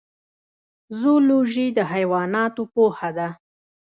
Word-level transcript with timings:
زولوژی 0.99 1.67
د 1.77 1.79
حیواناتو 1.91 2.63
پوهنه 2.73 3.09
ده 3.17 3.29